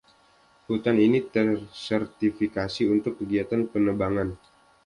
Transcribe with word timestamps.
Hutan 0.67 0.97
ini 1.05 1.19
tersertifikasi 1.33 2.83
untuk 2.95 3.13
kegiatan 3.21 3.61
penebangan. 3.71 4.29